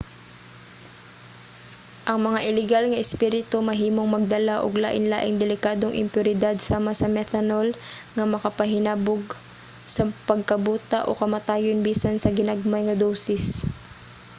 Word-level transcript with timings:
ang 2.09 2.19
mga 2.27 2.39
ilegal 2.49 2.83
nga 2.87 3.01
espirito 3.05 3.57
mahimong 3.63 4.09
magdala 4.15 4.55
og 4.65 4.81
lain-laing 4.83 5.35
delikadong 5.43 5.99
impuridad 6.03 6.55
sama 6.69 6.91
sa 6.99 7.07
methanol 7.15 7.67
nga 8.15 8.25
makapahinabog 8.33 9.23
sa 9.93 10.03
pagkabuta 10.29 10.99
o 11.09 11.11
kamatayon 11.21 11.83
bisan 11.87 12.15
sa 12.19 12.35
ginagmay 12.39 12.81
nga 12.85 12.99
dosis 13.03 13.45